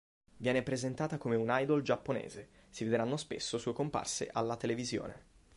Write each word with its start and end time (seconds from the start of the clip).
Viene 0.37 0.63
presentata 0.63 1.19
come 1.19 1.35
un 1.35 1.45
idol 1.51 1.83
giapponese, 1.83 2.49
si 2.71 2.83
vedranno 2.85 3.17
spesso 3.17 3.59
sue 3.59 3.71
comparse 3.73 4.29
alla 4.33 4.55
televisione. 4.57 5.25